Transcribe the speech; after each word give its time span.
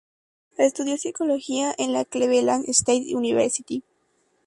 Estudió 0.57 0.97
psicología 0.97 1.75
en 1.77 1.93
la 1.93 2.05
Cleveland 2.05 2.65
State 2.67 3.15
University. 3.15 3.83